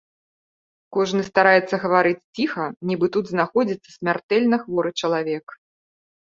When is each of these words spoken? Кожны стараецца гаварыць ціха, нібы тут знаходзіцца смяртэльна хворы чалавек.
Кожны 0.95 1.21
стараецца 1.27 1.75
гаварыць 1.83 2.23
ціха, 2.41 2.65
нібы 2.93 3.05
тут 3.19 3.25
знаходзіцца 3.35 3.89
смяртэльна 3.99 4.55
хворы 4.67 4.89
чалавек. 5.05 5.45